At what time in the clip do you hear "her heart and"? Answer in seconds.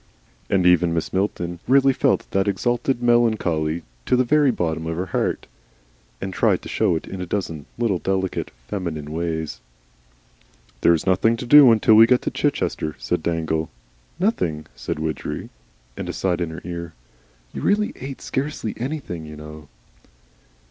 4.97-6.33